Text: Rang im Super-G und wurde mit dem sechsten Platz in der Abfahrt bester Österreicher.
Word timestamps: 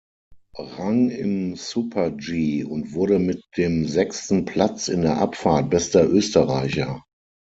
Rang 0.57 1.11
im 1.11 1.55
Super-G 1.55 2.63
und 2.63 2.93
wurde 2.95 3.19
mit 3.19 3.43
dem 3.55 3.87
sechsten 3.87 4.45
Platz 4.45 4.87
in 4.87 5.03
der 5.03 5.19
Abfahrt 5.19 5.69
bester 5.69 6.09
Österreicher. 6.09 7.03